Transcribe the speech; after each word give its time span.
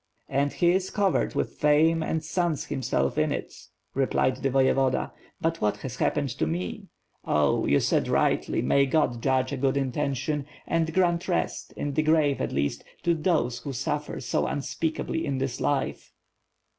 ''"And 0.27 0.51
he 0.51 0.71
is 0.71 0.89
covered 0.89 1.35
with 1.35 1.59
fame 1.59 2.01
and 2.01 2.23
suns 2.23 2.65
himself 2.65 3.19
in 3.19 3.31
it," 3.31 3.53
re 3.93 4.07
plied 4.07 4.37
the 4.37 4.49
Voyevoda. 4.49 5.11
"But 5.39 5.61
what 5.61 5.77
has 5.85 5.97
happened 5.97 6.29
to 6.39 6.47
me? 6.47 6.87
Oh, 7.23 7.67
you 7.67 7.79
said 7.79 8.07
rightly, 8.07 8.63
may 8.63 8.87
God 8.87 9.21
judge 9.21 9.51
a 9.53 9.57
good 9.57 9.77
intention, 9.77 10.47
and 10.65 10.91
grant 10.91 11.27
rest, 11.27 11.71
in 11.77 11.93
the 11.93 12.01
grave 12.01 12.41
at 12.41 12.51
least, 12.51 12.83
to 13.03 13.13
those 13.13 13.59
who 13.59 13.73
suffer 13.73 14.19
so 14.19 14.47
unspeakably 14.47 15.23
in 15.23 15.37
this 15.37 15.61
life." 15.61 16.11